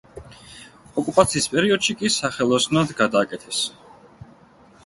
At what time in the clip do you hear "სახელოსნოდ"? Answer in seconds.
2.15-2.97